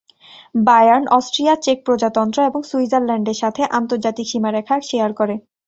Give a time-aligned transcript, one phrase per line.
[0.61, 5.35] Bayern Austria, চেক প্রজাতন্ত্র এবং সুইজারল্যান্ডের সাথে আন্তর্জাতিক সীমারেখা শেয়ার করে।